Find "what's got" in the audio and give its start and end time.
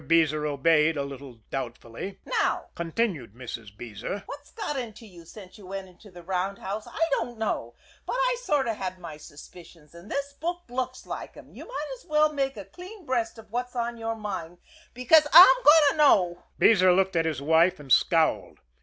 4.25-4.75